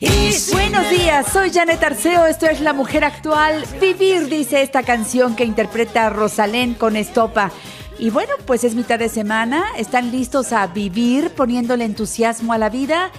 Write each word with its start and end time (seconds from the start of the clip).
Buenos 0.00 0.90
días, 0.90 1.26
soy 1.32 1.50
Janet 1.50 1.82
Arceo, 1.82 2.26
esto 2.26 2.46
es 2.46 2.60
La 2.60 2.72
Mujer 2.72 3.02
Actual. 3.02 3.64
Vivir, 3.80 4.28
dice 4.28 4.62
esta 4.62 4.84
canción 4.84 5.34
que 5.34 5.44
interpreta 5.44 6.08
Rosalén 6.08 6.74
con 6.74 6.94
Estopa. 6.94 7.50
Y 7.98 8.10
bueno, 8.10 8.32
pues 8.46 8.62
es 8.62 8.76
mitad 8.76 9.00
de 9.00 9.08
semana, 9.08 9.64
están 9.76 10.12
listos 10.12 10.52
a 10.52 10.68
vivir 10.68 11.30
poniéndole 11.30 11.84
entusiasmo 11.84 12.52
a 12.52 12.58
la 12.58 12.68
vida. 12.68 13.10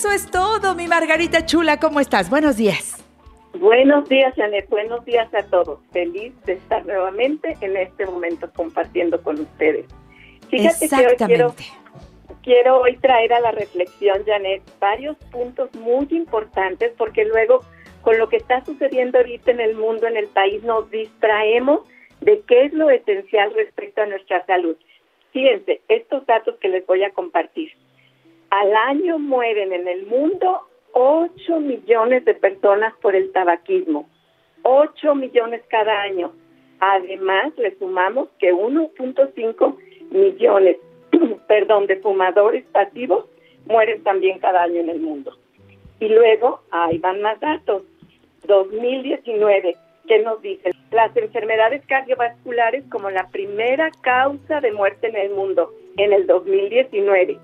Eso 0.00 0.12
es 0.12 0.30
todo, 0.30 0.74
mi 0.74 0.88
Margarita 0.88 1.44
Chula, 1.44 1.78
¿cómo 1.78 2.00
estás? 2.00 2.30
Buenos 2.30 2.56
días. 2.56 3.04
Buenos 3.52 4.08
días, 4.08 4.34
Janet. 4.34 4.66
Buenos 4.70 5.04
días 5.04 5.28
a 5.34 5.42
todos. 5.42 5.78
Feliz 5.92 6.32
de 6.46 6.54
estar 6.54 6.86
nuevamente 6.86 7.54
en 7.60 7.76
este 7.76 8.06
momento 8.06 8.50
compartiendo 8.56 9.22
con 9.22 9.38
ustedes. 9.38 9.84
Fíjate 10.48 10.88
que 10.88 11.06
hoy 11.06 11.16
quiero, 11.26 11.54
quiero 12.42 12.80
hoy 12.80 12.96
traer 12.96 13.34
a 13.34 13.40
la 13.40 13.50
reflexión, 13.50 14.24
Janet, 14.24 14.62
varios 14.80 15.18
puntos 15.30 15.68
muy 15.74 16.06
importantes 16.12 16.94
porque 16.96 17.26
luego 17.26 17.62
con 18.00 18.16
lo 18.16 18.30
que 18.30 18.38
está 18.38 18.64
sucediendo 18.64 19.18
ahorita 19.18 19.50
en 19.50 19.60
el 19.60 19.74
mundo, 19.74 20.06
en 20.06 20.16
el 20.16 20.28
país, 20.28 20.62
nos 20.62 20.90
distraemos 20.90 21.80
de 22.22 22.40
qué 22.48 22.64
es 22.64 22.72
lo 22.72 22.88
esencial 22.88 23.52
respecto 23.52 24.00
a 24.00 24.06
nuestra 24.06 24.46
salud. 24.46 24.78
Fíjense, 25.34 25.82
estos 25.88 26.24
datos 26.24 26.56
que 26.56 26.70
les 26.70 26.86
voy 26.86 27.04
a 27.04 27.10
compartir. 27.10 27.72
Al 28.50 28.74
año 28.74 29.20
mueren 29.20 29.72
en 29.72 29.86
el 29.86 30.06
mundo 30.06 30.62
8 30.92 31.60
millones 31.60 32.24
de 32.24 32.34
personas 32.34 32.92
por 33.00 33.14
el 33.14 33.30
tabaquismo. 33.30 34.08
8 34.62 35.14
millones 35.14 35.62
cada 35.68 36.02
año. 36.02 36.32
Además, 36.80 37.52
le 37.56 37.78
sumamos 37.78 38.28
que 38.40 38.52
1.5 38.52 39.76
millones, 40.10 40.78
perdón, 41.46 41.86
de 41.86 42.00
fumadores 42.00 42.64
pasivos 42.72 43.26
mueren 43.66 44.02
también 44.02 44.40
cada 44.40 44.64
año 44.64 44.80
en 44.80 44.88
el 44.88 44.98
mundo. 44.98 45.36
Y 46.00 46.08
luego, 46.08 46.60
ahí 46.72 46.98
van 46.98 47.22
más 47.22 47.38
datos. 47.38 47.84
2019, 48.48 49.76
¿qué 50.08 50.18
nos 50.20 50.42
dice? 50.42 50.72
Las 50.90 51.16
enfermedades 51.16 51.86
cardiovasculares 51.86 52.82
como 52.90 53.10
la 53.10 53.28
primera 53.28 53.92
causa 54.00 54.60
de 54.60 54.72
muerte 54.72 55.06
en 55.06 55.16
el 55.16 55.30
mundo 55.30 55.72
en 55.98 56.12
el 56.12 56.26
2019 56.26 57.38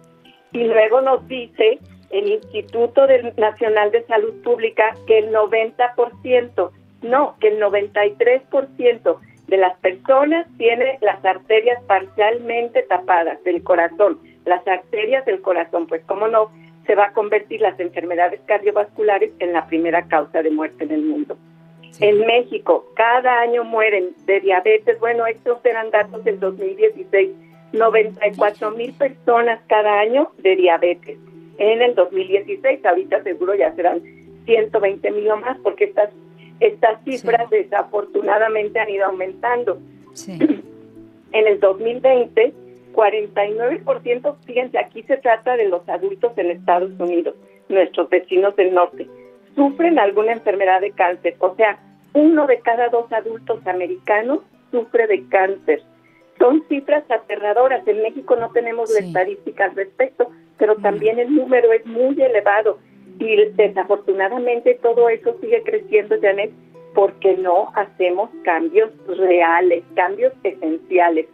y 0.53 0.65
luego 0.65 1.01
nos 1.01 1.27
dice 1.29 1.79
el 2.11 2.31
Instituto 2.31 3.07
Nacional 3.37 3.91
de 3.91 4.05
Salud 4.05 4.35
Pública 4.43 4.95
que 5.07 5.19
el 5.19 5.33
90%, 5.33 6.71
no, 7.03 7.37
que 7.41 7.49
el 7.49 7.61
93% 7.61 9.19
de 9.49 9.57
las 9.57 9.79
personas 9.79 10.47
tiene 10.57 10.99
las 11.01 11.25
arterias 11.25 11.83
parcialmente 11.85 12.83
tapadas 12.83 13.43
del 13.45 13.63
corazón, 13.63 14.19
las 14.45 14.67
arterias 14.67 15.25
del 15.25 15.41
corazón, 15.41 15.87
pues 15.87 16.03
cómo 16.07 16.29
no 16.29 16.51
se 16.87 16.95
va 16.95 17.07
a 17.07 17.13
convertir 17.13 17.61
las 17.61 17.79
enfermedades 17.81 18.41
cardiovasculares 18.47 19.33
en 19.41 19.53
la 19.53 19.67
primera 19.67 20.07
causa 20.07 20.43
de 20.43 20.51
muerte 20.51 20.85
en 20.85 20.93
el 20.93 21.03
mundo. 21.03 21.37
En 22.01 22.27
México, 22.27 22.87
cada 22.95 23.41
año 23.41 23.65
mueren 23.65 24.11
de 24.27 24.41
diabetes, 24.41 24.99
bueno, 25.01 25.27
estos 25.27 25.65
eran 25.65 25.91
datos 25.91 26.23
del 26.25 26.39
2016, 26.39 27.31
94 27.73 28.71
mil 28.73 28.93
personas 28.93 29.61
cada 29.69 30.01
año 30.01 30.31
de 30.39 30.57
diabetes. 30.57 31.19
En 31.59 31.83
el 31.83 31.95
2016, 31.95 32.85
ahorita 32.85 33.23
seguro 33.23 33.55
ya 33.55 33.75
serán 33.75 34.03
120 34.45 35.11
mil 35.11 35.31
o 35.31 35.37
más, 35.39 35.59
porque 35.59 35.85
estas, 35.85 36.11
estas 36.61 37.03
cifras 37.05 37.49
desafortunadamente 37.51 38.79
han 38.79 38.91
ido 38.91 39.07
aumentando. 39.07 39.79
En 40.29 41.47
el 41.47 41.61
2020, 41.61 42.53
49%, 42.95 44.37
fíjense, 44.45 44.79
aquí 44.79 45.03
se 45.03 45.19
trata 45.19 45.57
de 45.57 45.69
los 45.69 45.87
adultos 45.89 46.33
en 46.37 46.51
Estados 46.51 46.93
Unidos, 46.99 47.35
nuestros 47.69 48.09
vecinos 48.09 48.57
del 48.57 48.75
norte, 48.75 49.07
sufren 49.55 49.99
alguna 49.99 50.33
enfermedad 50.33 50.81
de 50.81 50.93
cáncer. 50.93 51.37
O 51.41 51.55
sea, 51.57 51.79
uno 52.15 52.47
de 52.47 52.61
cada 52.61 52.89
dos 52.89 53.13
adultos 53.13 53.67
americanos 53.67 54.41
sufre 54.71 55.07
de 55.07 55.27
cáncer 55.29 55.83
son 56.39 56.65
cifras 56.69 57.05
aterradoras. 57.11 57.87
En 57.87 58.03
México 58.03 58.37
no 58.37 58.51
tenemos 58.51 58.95
estadísticas 58.95 59.71
al 59.71 59.77
respecto, 59.77 60.31
pero 60.59 60.77
también 60.77 61.19
el 61.19 61.35
número 61.35 61.73
es 61.73 61.85
muy 61.87 62.21
elevado. 62.21 62.79
Y 63.19 63.37
desafortunadamente 63.53 64.79
todo 64.83 65.09
eso 65.09 65.37
sigue 65.41 65.63
creciendo, 65.63 66.17
Janet, 66.21 66.51
porque 66.95 67.37
no 67.37 67.71
hacemos 67.75 68.31
cambios 68.45 68.91
reales, 69.07 69.85
cambios 69.95 70.33
esenciales. 70.43 71.27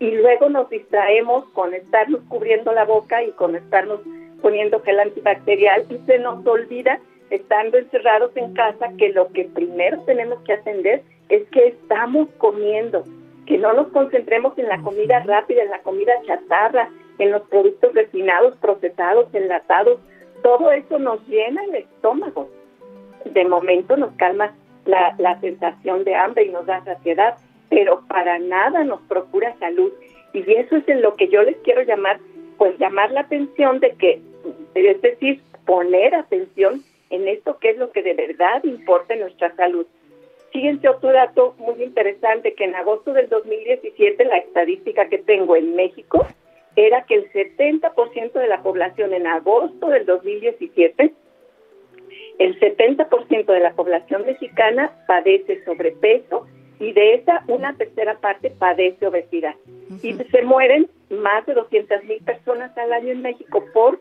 Y 0.00 0.12
luego 0.12 0.48
nos 0.48 0.70
distraemos 0.70 1.44
con 1.50 1.74
estarnos 1.74 2.20
cubriendo 2.28 2.72
la 2.72 2.84
boca 2.84 3.22
y 3.22 3.32
con 3.32 3.56
estarnos 3.56 4.00
poniendo 4.40 4.80
gel 4.80 5.00
antibacterial. 5.00 5.84
Y 5.90 5.98
se 6.06 6.18
nos 6.18 6.44
olvida, 6.46 7.00
estando 7.30 7.78
encerrados 7.78 8.36
en 8.36 8.54
casa, 8.54 8.90
que 8.96 9.10
lo 9.10 9.28
que 9.28 9.44
primero 9.44 10.00
tenemos 10.04 10.40
que 10.42 10.54
atender 10.54 11.02
es 11.28 11.48
que 11.50 11.68
estamos 11.68 12.28
comiendo 12.38 13.04
que 13.48 13.56
no 13.56 13.72
nos 13.72 13.88
concentremos 13.88 14.56
en 14.58 14.68
la 14.68 14.78
comida 14.82 15.20
rápida, 15.20 15.62
en 15.62 15.70
la 15.70 15.80
comida 15.80 16.12
chatarra, 16.26 16.90
en 17.18 17.30
los 17.30 17.40
productos 17.48 17.94
refinados, 17.94 18.54
procesados, 18.58 19.26
enlatados. 19.32 19.98
Todo 20.42 20.70
eso 20.70 20.98
nos 20.98 21.26
llena 21.26 21.64
el 21.64 21.76
estómago. 21.76 22.50
De 23.24 23.46
momento 23.46 23.96
nos 23.96 24.12
calma 24.16 24.54
la, 24.84 25.14
la 25.16 25.40
sensación 25.40 26.04
de 26.04 26.14
hambre 26.14 26.44
y 26.44 26.50
nos 26.50 26.66
da 26.66 26.84
saciedad, 26.84 27.38
pero 27.70 28.02
para 28.06 28.38
nada 28.38 28.84
nos 28.84 29.00
procura 29.08 29.56
salud. 29.58 29.92
Y 30.34 30.40
eso 30.52 30.76
es 30.76 30.86
en 30.86 31.00
lo 31.00 31.16
que 31.16 31.28
yo 31.28 31.42
les 31.42 31.56
quiero 31.64 31.80
llamar, 31.80 32.20
pues 32.58 32.78
llamar 32.78 33.12
la 33.12 33.20
atención 33.20 33.80
de 33.80 33.92
que, 33.92 34.20
es 34.74 35.00
decir, 35.00 35.40
poner 35.64 36.14
atención 36.14 36.82
en 37.08 37.26
esto 37.26 37.58
que 37.58 37.70
es 37.70 37.78
lo 37.78 37.92
que 37.92 38.02
de 38.02 38.12
verdad 38.12 38.62
importa 38.64 39.14
en 39.14 39.20
nuestra 39.20 39.56
salud. 39.56 39.86
Fíjense 40.52 40.88
otro 40.88 41.12
dato 41.12 41.54
muy 41.58 41.82
interesante, 41.82 42.54
que 42.54 42.64
en 42.64 42.74
agosto 42.74 43.12
del 43.12 43.28
2017 43.28 44.24
la 44.24 44.38
estadística 44.38 45.08
que 45.08 45.18
tengo 45.18 45.56
en 45.56 45.76
México 45.76 46.26
era 46.76 47.02
que 47.04 47.16
el 47.16 47.32
70% 47.32 48.32
de 48.32 48.46
la 48.46 48.62
población 48.62 49.12
en 49.12 49.26
agosto 49.26 49.88
del 49.88 50.06
2017, 50.06 51.12
el 52.38 52.60
70% 52.60 53.46
de 53.46 53.60
la 53.60 53.72
población 53.72 54.24
mexicana 54.24 54.92
padece 55.06 55.64
sobrepeso 55.64 56.46
y 56.78 56.92
de 56.92 57.14
esa 57.14 57.42
una 57.48 57.76
tercera 57.76 58.18
parte 58.18 58.50
padece 58.50 59.06
obesidad. 59.06 59.56
Y 60.02 60.14
se 60.14 60.42
mueren 60.42 60.88
más 61.10 61.44
de 61.46 61.54
200 61.54 62.04
mil 62.04 62.22
personas 62.22 62.76
al 62.78 62.92
año 62.92 63.10
en 63.10 63.22
México 63.22 63.64
por 63.74 64.00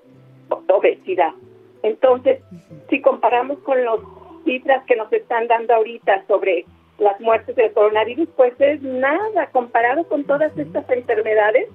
obesidad. 0.70 1.34
Entonces, 1.82 2.42
si 2.90 3.02
comparamos 3.02 3.60
con 3.60 3.84
los 3.84 4.02
cifras 4.48 4.84
que 4.86 4.96
nos 4.96 5.12
están 5.12 5.48
dando 5.48 5.76
ahorita 5.76 6.24
sobre 6.28 6.66
las 6.98 7.20
muertes 7.20 7.56
del 7.56 7.74
coronavirus, 7.74 8.30
pues 8.36 8.54
es 8.60 8.82
nada 8.82 9.48
comparado 9.52 10.08
con 10.08 10.24
todas 10.24 10.58
estas 10.58 10.90
enfermedades 10.90 11.68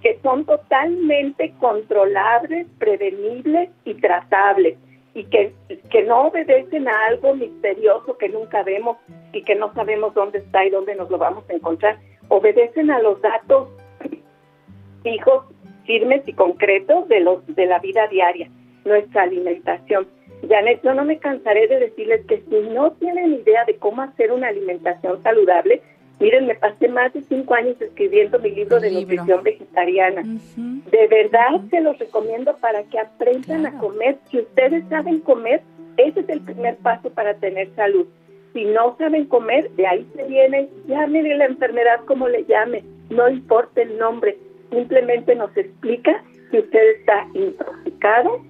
que 0.00 0.18
son 0.22 0.46
totalmente 0.46 1.52
controlables, 1.58 2.66
prevenibles 2.78 3.68
y 3.84 3.94
tratables 3.94 4.78
y 5.12 5.24
que, 5.24 5.52
que 5.90 6.02
no 6.04 6.28
obedecen 6.28 6.88
a 6.88 7.06
algo 7.08 7.34
misterioso 7.34 8.16
que 8.16 8.28
nunca 8.28 8.62
vemos 8.62 8.96
y 9.32 9.42
que 9.42 9.56
no 9.56 9.74
sabemos 9.74 10.14
dónde 10.14 10.38
está 10.38 10.64
y 10.64 10.70
dónde 10.70 10.94
nos 10.94 11.10
lo 11.10 11.18
vamos 11.18 11.44
a 11.50 11.52
encontrar. 11.52 11.98
Obedecen 12.28 12.90
a 12.90 13.00
los 13.00 13.20
datos 13.20 13.68
fijos, 15.02 15.44
firmes 15.84 16.22
y 16.26 16.32
concretos 16.32 17.08
de, 17.08 17.20
los, 17.20 17.44
de 17.54 17.66
la 17.66 17.80
vida 17.80 18.06
diaria, 18.06 18.48
nuestra 18.84 19.22
alimentación 19.24 20.06
Janet, 20.48 20.80
yo 20.82 20.94
no 20.94 21.04
me 21.04 21.18
cansaré 21.18 21.66
de 21.68 21.80
decirles 21.80 22.24
que 22.26 22.42
si 22.48 22.60
no 22.70 22.92
tienen 22.92 23.34
idea 23.34 23.64
de 23.64 23.76
cómo 23.76 24.02
hacer 24.02 24.32
una 24.32 24.48
alimentación 24.48 25.22
saludable, 25.22 25.82
miren, 26.18 26.46
me 26.46 26.54
pasé 26.54 26.88
más 26.88 27.12
de 27.12 27.22
cinco 27.22 27.54
años 27.54 27.80
escribiendo 27.80 28.38
mi 28.38 28.50
libro 28.50 28.80
de 28.80 28.90
nutrición 28.90 29.42
vegetariana. 29.42 30.22
De 30.56 31.06
verdad 31.08 31.60
se 31.70 31.80
los 31.80 31.98
recomiendo 31.98 32.56
para 32.56 32.82
que 32.84 32.98
aprendan 32.98 33.66
a 33.66 33.78
comer. 33.78 34.18
Si 34.30 34.38
ustedes 34.38 34.84
saben 34.88 35.20
comer, 35.20 35.62
ese 35.96 36.20
es 36.20 36.28
el 36.28 36.40
primer 36.40 36.76
paso 36.76 37.10
para 37.10 37.34
tener 37.34 37.74
salud. 37.74 38.06
Si 38.52 38.64
no 38.64 38.96
saben 38.98 39.26
comer, 39.26 39.70
de 39.72 39.86
ahí 39.86 40.06
se 40.14 40.24
viene, 40.24 40.68
llámenle 40.86 41.36
la 41.36 41.46
enfermedad 41.46 42.00
como 42.06 42.28
le 42.28 42.44
llame, 42.46 42.82
no 43.08 43.28
importa 43.28 43.82
el 43.82 43.96
nombre, 43.98 44.36
simplemente 44.70 45.34
nos 45.34 45.56
explica 45.56 46.22
que 46.50 46.60
usted 46.60 46.80
está 46.98 47.28
intoxicado, 47.34 48.44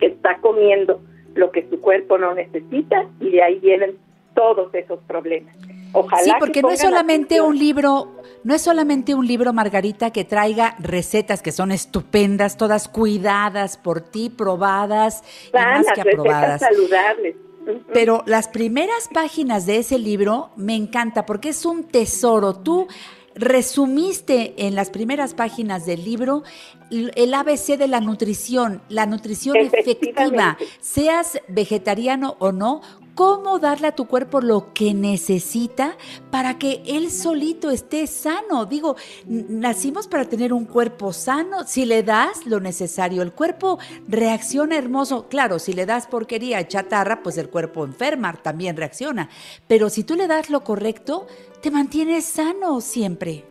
que 0.00 0.06
está 0.06 0.38
comiendo 0.38 1.00
lo 1.34 1.50
que 1.52 1.68
su 1.68 1.80
cuerpo 1.80 2.18
no 2.18 2.34
necesita 2.34 3.08
y 3.20 3.30
de 3.30 3.42
ahí 3.42 3.58
vienen 3.60 3.96
todos 4.34 4.74
esos 4.74 4.98
problemas. 5.06 5.54
Ojalá 5.92 6.22
sí, 6.22 6.32
porque 6.38 6.62
no 6.62 6.70
es 6.70 6.80
solamente 6.80 7.40
un 7.40 7.58
libro, 7.58 8.12
no 8.44 8.54
es 8.54 8.62
solamente 8.62 9.14
un 9.14 9.26
libro, 9.26 9.52
Margarita, 9.52 10.10
que 10.12 10.24
traiga 10.24 10.76
recetas 10.78 11.42
que 11.42 11.50
son 11.50 11.72
estupendas, 11.72 12.56
todas 12.56 12.88
cuidadas 12.88 13.76
por 13.76 14.00
ti, 14.00 14.30
probadas 14.30 15.22
y 15.48 15.56
más 15.56 15.86
que 15.92 16.00
aprobadas. 16.00 16.60
saludables. 16.60 17.36
Pero 17.92 18.22
las 18.26 18.48
primeras 18.48 19.08
páginas 19.12 19.66
de 19.66 19.78
ese 19.78 19.98
libro 19.98 20.50
me 20.56 20.74
encanta 20.74 21.26
porque 21.26 21.50
es 21.50 21.66
un 21.66 21.84
tesoro. 21.84 22.54
Tú 22.54 22.86
resumiste 23.40 24.66
en 24.66 24.74
las 24.74 24.90
primeras 24.90 25.34
páginas 25.34 25.86
del 25.86 26.04
libro 26.04 26.44
el 26.90 27.34
ABC 27.34 27.78
de 27.78 27.88
la 27.88 28.00
nutrición, 28.00 28.82
la 28.88 29.06
nutrición 29.06 29.56
efectiva, 29.56 30.58
seas 30.80 31.40
vegetariano 31.48 32.36
o 32.38 32.52
no, 32.52 32.82
cómo 33.20 33.58
darle 33.58 33.88
a 33.88 33.94
tu 33.94 34.06
cuerpo 34.06 34.40
lo 34.40 34.72
que 34.72 34.94
necesita 34.94 35.98
para 36.30 36.56
que 36.56 36.80
él 36.86 37.10
solito 37.10 37.68
esté 37.68 38.06
sano. 38.06 38.64
Digo, 38.64 38.96
nacimos 39.26 40.08
para 40.08 40.24
tener 40.24 40.54
un 40.54 40.64
cuerpo 40.64 41.12
sano. 41.12 41.64
Si 41.64 41.84
le 41.84 42.02
das 42.02 42.46
lo 42.46 42.60
necesario, 42.60 43.20
el 43.20 43.32
cuerpo 43.32 43.78
reacciona 44.08 44.78
hermoso. 44.78 45.28
Claro, 45.28 45.58
si 45.58 45.74
le 45.74 45.84
das 45.84 46.06
porquería, 46.06 46.66
chatarra, 46.66 47.22
pues 47.22 47.36
el 47.36 47.50
cuerpo 47.50 47.84
enferma, 47.84 48.32
también 48.42 48.78
reacciona. 48.78 49.28
Pero 49.68 49.90
si 49.90 50.02
tú 50.02 50.14
le 50.14 50.26
das 50.26 50.48
lo 50.48 50.64
correcto, 50.64 51.26
te 51.60 51.70
mantienes 51.70 52.24
sano 52.24 52.80
siempre. 52.80 53.44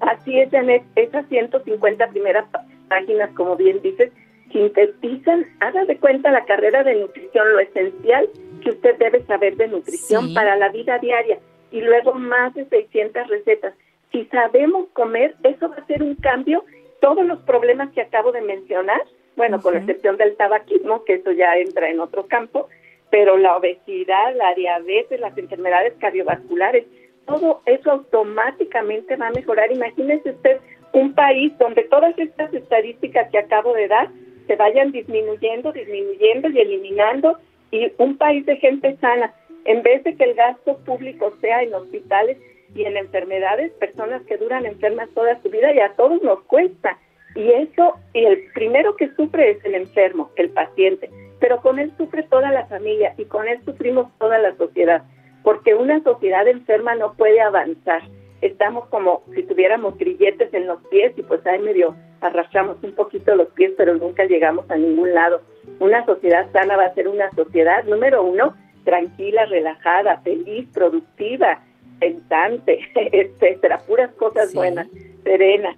Así 0.00 0.40
es, 0.40 0.50
Janet. 0.50 0.82
Esas 0.96 1.24
150 1.28 2.08
primeras 2.08 2.46
páginas, 2.88 3.30
como 3.36 3.54
bien 3.54 3.80
dices, 3.80 4.10
sintetizan, 4.50 5.46
haga 5.60 5.84
de 5.84 5.96
cuenta 5.98 6.32
la 6.32 6.44
carrera 6.46 6.82
de 6.82 6.96
nutrición, 6.96 7.52
lo 7.52 7.60
esencial 7.60 8.28
que 8.68 8.74
usted 8.74 8.98
debe 8.98 9.24
saber 9.24 9.56
de 9.56 9.68
nutrición 9.68 10.34
para 10.34 10.56
la 10.56 10.68
vida 10.68 10.98
diaria 10.98 11.38
y 11.70 11.80
luego 11.80 12.12
más 12.12 12.54
de 12.54 12.66
600 12.66 13.28
recetas. 13.28 13.74
Si 14.12 14.26
sabemos 14.26 14.88
comer, 14.92 15.34
eso 15.42 15.70
va 15.70 15.76
a 15.76 15.86
ser 15.86 16.02
un 16.02 16.14
cambio. 16.16 16.64
Todos 17.00 17.26
los 17.26 17.38
problemas 17.40 17.90
que 17.92 18.02
acabo 18.02 18.30
de 18.32 18.42
mencionar, 18.42 19.00
bueno, 19.36 19.62
con 19.62 19.72
la 19.72 19.80
excepción 19.80 20.16
del 20.16 20.36
tabaquismo, 20.36 21.04
que 21.04 21.14
eso 21.14 21.32
ya 21.32 21.56
entra 21.56 21.88
en 21.88 22.00
otro 22.00 22.26
campo, 22.26 22.68
pero 23.10 23.38
la 23.38 23.56
obesidad, 23.56 24.34
la 24.36 24.54
diabetes, 24.54 25.20
las 25.20 25.36
enfermedades 25.38 25.94
cardiovasculares, 25.98 26.84
todo 27.26 27.62
eso 27.64 27.90
automáticamente 27.90 29.16
va 29.16 29.28
a 29.28 29.32
mejorar. 29.32 29.72
Imagínese 29.72 30.30
usted 30.30 30.60
un 30.92 31.14
país 31.14 31.56
donde 31.58 31.84
todas 31.84 32.18
estas 32.18 32.52
estadísticas 32.52 33.30
que 33.30 33.38
acabo 33.38 33.72
de 33.72 33.88
dar 33.88 34.08
se 34.46 34.56
vayan 34.56 34.92
disminuyendo, 34.92 35.72
disminuyendo 35.72 36.48
y 36.50 36.58
eliminando 36.58 37.38
y 37.70 37.92
un 37.98 38.16
país 38.16 38.44
de 38.46 38.56
gente 38.56 38.96
sana, 39.00 39.34
en 39.64 39.82
vez 39.82 40.02
de 40.04 40.16
que 40.16 40.24
el 40.24 40.34
gasto 40.34 40.78
público 40.78 41.34
sea 41.40 41.62
en 41.62 41.74
hospitales 41.74 42.38
y 42.74 42.84
en 42.84 42.96
enfermedades, 42.96 43.72
personas 43.74 44.22
que 44.22 44.36
duran 44.36 44.66
enfermas 44.66 45.08
toda 45.14 45.40
su 45.42 45.50
vida 45.50 45.72
y 45.72 45.80
a 45.80 45.94
todos 45.94 46.22
nos 46.22 46.40
cuesta. 46.44 46.98
Y 47.34 47.50
eso, 47.50 47.94
y 48.14 48.24
el 48.24 48.42
primero 48.54 48.96
que 48.96 49.10
sufre 49.14 49.50
es 49.50 49.64
el 49.64 49.74
enfermo, 49.74 50.30
el 50.36 50.50
paciente, 50.50 51.10
pero 51.40 51.60
con 51.60 51.78
él 51.78 51.92
sufre 51.96 52.22
toda 52.24 52.50
la 52.50 52.66
familia 52.66 53.14
y 53.18 53.24
con 53.26 53.46
él 53.46 53.60
sufrimos 53.64 54.06
toda 54.18 54.38
la 54.38 54.56
sociedad, 54.56 55.02
porque 55.44 55.74
una 55.74 56.02
sociedad 56.02 56.48
enferma 56.48 56.94
no 56.94 57.14
puede 57.14 57.40
avanzar 57.40 58.02
estamos 58.40 58.86
como 58.88 59.22
si 59.34 59.42
tuviéramos 59.42 59.96
grilletes 59.98 60.52
en 60.54 60.66
los 60.66 60.80
pies 60.88 61.12
y 61.16 61.22
pues 61.22 61.44
ahí 61.46 61.58
medio 61.58 61.94
arrastramos 62.20 62.76
un 62.82 62.92
poquito 62.92 63.34
los 63.34 63.48
pies, 63.48 63.72
pero 63.76 63.94
nunca 63.94 64.24
llegamos 64.24 64.70
a 64.70 64.76
ningún 64.76 65.14
lado. 65.14 65.40
Una 65.80 66.04
sociedad 66.04 66.50
sana 66.52 66.76
va 66.76 66.86
a 66.86 66.94
ser 66.94 67.08
una 67.08 67.30
sociedad, 67.32 67.84
número 67.84 68.22
uno, 68.22 68.54
tranquila, 68.84 69.44
relajada, 69.46 70.18
feliz, 70.18 70.68
productiva, 70.72 71.60
pensante, 71.98 72.80
etcétera, 72.94 73.78
puras 73.86 74.12
cosas 74.14 74.52
buenas, 74.54 74.88
serena. 75.22 75.76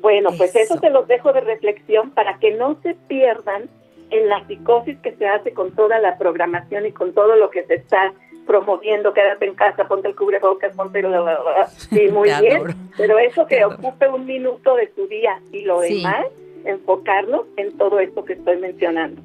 Bueno, 0.00 0.30
pues 0.36 0.54
eso 0.56 0.78
se 0.78 0.90
los 0.90 1.08
dejo 1.08 1.32
de 1.32 1.40
reflexión 1.40 2.10
para 2.10 2.38
que 2.38 2.52
no 2.52 2.78
se 2.82 2.94
pierdan 2.94 3.68
en 4.10 4.28
la 4.28 4.46
psicosis 4.46 4.98
que 4.98 5.12
se 5.12 5.26
hace 5.26 5.52
con 5.52 5.72
toda 5.72 5.98
la 5.98 6.18
programación 6.18 6.86
y 6.86 6.92
con 6.92 7.14
todo 7.14 7.36
lo 7.36 7.50
que 7.50 7.64
se 7.64 7.74
está 7.74 8.12
promoviendo. 8.46 9.14
Quédate 9.14 9.46
en 9.46 9.54
casa, 9.54 9.88
ponte 9.88 10.08
el 10.08 10.16
cubrebocas, 10.16 10.74
ponte 10.76 11.00
el... 11.00 11.06
Sí, 11.68 12.08
muy 12.08 12.30
bien, 12.40 12.64
pero 12.96 13.18
eso 13.18 13.46
que 13.46 13.64
ocupe 13.64 14.08
un 14.08 14.26
minuto 14.26 14.76
de 14.76 14.88
tu 14.88 15.06
día 15.06 15.40
y 15.52 15.62
lo 15.62 15.80
demás, 15.80 16.26
enfocarnos 16.64 17.46
en 17.56 17.76
todo 17.76 17.98
esto 17.98 18.24
que 18.24 18.34
estoy 18.34 18.58
mencionando. 18.58 19.20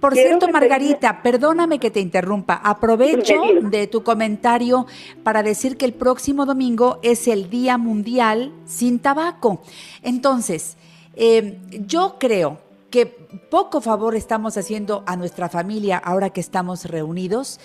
Por 0.00 0.14
cierto, 0.14 0.48
Margarita, 0.48 1.22
perdóname 1.22 1.78
que 1.78 1.90
te 1.90 2.00
interrumpa. 2.00 2.54
Aprovecho 2.54 3.34
de 3.64 3.86
tu 3.86 4.02
comentario 4.02 4.86
para 5.22 5.42
decir 5.42 5.76
que 5.76 5.84
el 5.84 5.92
próximo 5.92 6.46
domingo 6.46 6.98
es 7.02 7.28
el 7.28 7.50
Día 7.50 7.76
Mundial 7.76 8.50
sin 8.64 8.98
Tabaco. 8.98 9.60
Entonces, 10.02 10.78
eh, 11.16 11.58
yo 11.86 12.16
creo 12.18 12.58
que 12.90 13.06
poco 13.50 13.82
favor 13.82 14.14
estamos 14.14 14.56
haciendo 14.56 15.04
a 15.06 15.16
nuestra 15.16 15.50
familia 15.50 15.98
ahora 15.98 16.30
que 16.30 16.40
estamos 16.40 16.86
reunidos 16.86 17.60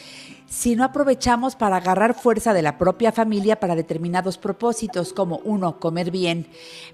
si 0.47 0.75
no 0.75 0.83
aprovechamos 0.83 1.55
para 1.55 1.77
agarrar 1.77 2.13
fuerza 2.13 2.53
de 2.53 2.61
la 2.61 2.77
propia 2.77 3.11
familia 3.11 3.59
para 3.59 3.75
determinados 3.75 4.37
propósitos, 4.37 5.13
como 5.13 5.39
uno, 5.43 5.79
comer 5.79 6.11
bien. 6.11 6.47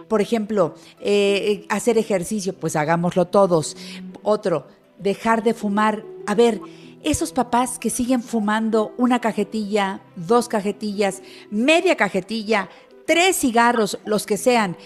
Por 0.08 0.22
ejemplo, 0.22 0.76
eh, 1.00 1.66
hacer 1.70 1.98
ejercicio, 1.98 2.54
pues 2.54 2.76
hagámoslo 2.76 3.26
todos. 3.28 3.76
Otro, 4.24 4.68
dejar 5.00 5.44
de 5.44 5.54
fumar. 5.54 6.04
A 6.28 6.36
ver, 6.36 6.62
esos 7.04 7.34
papás 7.34 7.78
que 7.80 7.90
siguen 7.90 8.22
fumando 8.24 8.94
una 8.98 9.20
cajetilla, 9.20 10.02
dos 10.16 10.48
cajetillas, 10.48 11.22
media 11.50 11.96
cajetilla, 11.98 12.70
tres 13.06 13.36
cigarros, 13.36 14.00
los 14.06 14.26
que 14.26 14.38
sean, 14.38 14.78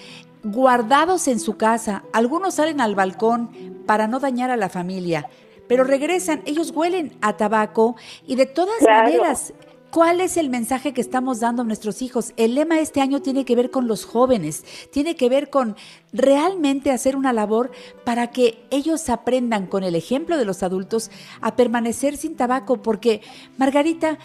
guardados 0.43 1.27
en 1.27 1.39
su 1.39 1.57
casa, 1.57 2.03
algunos 2.13 2.55
salen 2.55 2.79
al 2.79 2.95
balcón 2.95 3.83
para 3.85 4.07
no 4.07 4.19
dañar 4.19 4.49
a 4.51 4.57
la 4.57 4.69
familia 4.69 5.29
pero 5.67 5.83
regresan, 5.83 6.41
ellos 6.45 6.71
huelen 6.71 7.17
a 7.21 7.37
tabaco 7.37 7.95
y 8.27 8.35
de 8.35 8.45
todas 8.45 8.81
maneras, 8.81 9.53
¿cuál 9.91 10.21
es 10.21 10.37
el 10.37 10.49
mensaje 10.49 10.93
que 10.93 11.01
estamos 11.01 11.39
dando 11.39 11.61
a 11.61 11.65
nuestros 11.65 12.01
hijos? 12.01 12.33
El 12.37 12.55
lema 12.55 12.79
este 12.79 13.01
año 13.01 13.21
tiene 13.21 13.45
que 13.45 13.55
ver 13.55 13.71
con 13.71 13.87
los 13.87 14.05
jóvenes, 14.05 14.63
tiene 14.91 15.15
que 15.15 15.29
ver 15.29 15.49
con 15.49 15.75
realmente 16.11 16.91
hacer 16.91 17.15
una 17.15 17.33
labor 17.33 17.71
para 18.03 18.31
que 18.31 18.65
ellos 18.71 19.09
aprendan 19.09 19.67
con 19.67 19.83
el 19.83 19.95
ejemplo 19.95 20.37
de 20.37 20.45
los 20.45 20.63
adultos 20.63 21.11
a 21.41 21.55
permanecer 21.55 22.17
sin 22.17 22.35
tabaco, 22.35 22.81
porque 22.81 23.21
Margarita, 23.57 24.17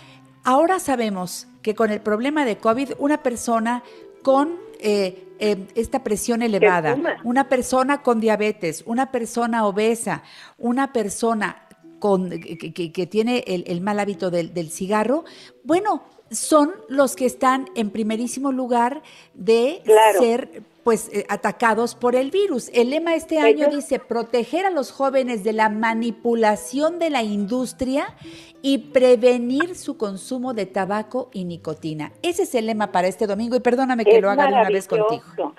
ahora 0.45 0.81
sabemos 0.81 1.47
que 1.63 1.75
con 1.75 1.91
el 1.91 2.01
problema 2.01 2.45
de 2.45 2.59
COVID, 2.59 2.93
una 2.99 3.23
persona 3.23 3.83
con 4.23 4.59
eh, 4.81 5.30
eh, 5.41 5.67
esta 5.75 6.05
presión 6.05 6.43
elevada, 6.43 6.97
una 7.25 7.49
persona 7.49 8.03
con 8.03 8.21
diabetes, 8.21 8.85
una 8.87 9.11
persona 9.11 9.67
obesa, 9.67 10.23
una 10.59 10.93
persona 10.93 11.67
con, 11.99 12.31
que, 12.31 13.07
tiene 13.11 13.45
el, 13.47 13.81
mal 13.81 13.99
hábito 14.01 14.31
del, 14.31 14.53
del 14.53 14.71
cigarro, 14.71 15.25
bueno, 15.65 16.05
son 16.31 16.73
los 16.89 17.17
que 17.17 17.27
están 17.27 17.69
en 17.75 17.91
primerísimo 17.91 18.53
lugar 18.53 19.03
de 19.35 19.83
ser 20.19 20.63
pues 20.85 21.11
eh, 21.13 21.27
atacados 21.29 21.95
por 21.95 22.15
el 22.15 22.31
virus. 22.31 22.71
El 22.75 22.91
lema 22.91 23.15
este 23.15 23.39
año 23.39 23.69
dice 23.69 23.99
proteger 23.99 24.67
a 24.67 24.71
los 24.71 24.93
jóvenes 24.93 25.45
de 25.45 25.53
la 25.53 25.69
manipulación 25.69 26.99
de 26.99 27.11
la 27.11 27.23
industria 27.23 28.15
y 28.63 28.79
prevenir 28.93 29.77
su 29.77 29.97
consumo 29.97 30.55
de 30.55 30.67
tabaco 30.67 31.31
y 31.33 31.45
nicotina. 31.45 32.13
Ese 32.23 32.43
es 32.43 32.55
el 32.55 32.67
lema 32.67 32.93
para 32.93 33.09
este 33.09 33.27
domingo 33.27 33.57
y 33.57 33.61
perdóname 33.61 34.05
que 34.05 34.21
lo 34.21 34.31
haga 34.31 34.47
de 34.47 34.53
una 34.53 34.69
vez 34.69 34.87
contigo. 34.87 35.55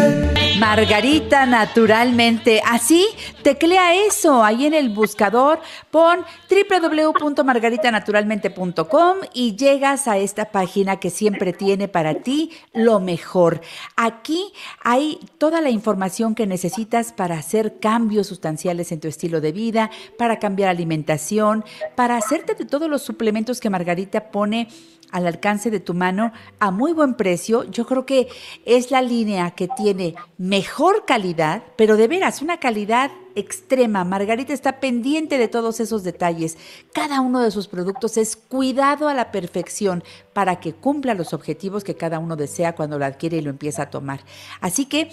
Margarita 0.60 1.46
naturalmente. 1.46 2.62
Así, 2.66 3.06
teclea 3.44 3.94
eso 4.06 4.44
ahí 4.44 4.66
en 4.66 4.74
el 4.74 4.90
buscador, 4.90 5.60
pon 5.92 6.26
www.margaritanaturalmente.com 6.50 9.18
y 9.34 9.56
llegas 9.58 10.08
a 10.08 10.18
esta 10.18 10.52
página 10.52 10.96
que 10.98 11.10
siempre 11.10 11.52
tiene 11.52 11.90
para 11.90 12.14
ti 12.16 12.52
lo 12.74 13.02
mejor. 13.02 13.60
Aquí 13.98 14.54
hay 14.84 15.20
toda 15.38 15.62
la 15.62 15.70
información 15.70 16.34
que 16.36 16.48
necesitas 16.48 17.12
para 17.12 17.38
hacer 17.38 17.80
cambios 17.80 18.28
sustanciales 18.28 18.92
en 18.92 19.02
tu 19.02 19.08
estilo 19.08 19.42
de 19.42 19.52
vida, 19.52 19.90
para 20.18 20.40
cambiar 20.40 20.70
alimentación, 20.70 21.66
para 21.96 22.18
hacerte 22.18 22.56
de 22.56 22.66
todos 22.66 22.90
los 22.90 23.02
suplementos 23.02 23.60
que 23.60 23.70
Margarita 23.70 24.32
pone 24.32 24.70
al 25.16 25.28
alcance 25.28 25.72
de 25.72 25.80
tu 25.80 25.94
mano 25.94 26.34
a 26.60 26.72
muy 26.72 26.92
buen 26.92 27.14
precio. 27.14 27.64
Yo 27.72 27.86
creo 27.86 28.06
que 28.06 28.28
es 28.66 28.92
la 28.92 29.02
línea 29.02 29.52
que 29.52 29.70
tiene 29.70 30.14
mejor 30.38 31.06
calidad, 31.06 31.64
pero 31.78 31.96
de 31.96 32.10
veras, 32.10 32.42
una 32.42 32.60
calidad 32.60 33.12
extrema. 33.34 34.04
Margarita 34.04 34.52
está 34.52 34.82
pendiente 34.82 35.38
de 35.38 35.48
todos 35.48 35.80
esos 35.80 36.04
detalles. 36.04 36.58
Cada 36.94 37.22
uno 37.22 37.40
de 37.40 37.52
sus 37.52 37.70
productos 37.70 38.18
es 38.18 38.36
cuidado 38.36 39.08
a 39.08 39.14
la 39.14 39.32
perfección 39.32 40.04
para 40.34 40.60
que 40.60 40.74
cumpla 40.74 41.14
los 41.14 41.32
objetivos 41.32 41.86
que 41.86 41.96
cada 41.96 42.20
uno 42.20 42.36
desea 42.36 42.76
cuando 42.76 43.00
lo 43.00 43.06
adquiere 43.06 43.38
y 43.38 43.42
lo 43.42 43.52
empieza 43.52 43.84
a 43.84 43.90
tomar. 43.90 44.20
Así 44.60 44.84
que 44.86 45.12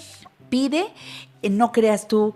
pide, 0.48 0.86
no 1.50 1.72
creas 1.72 2.08
tú, 2.08 2.34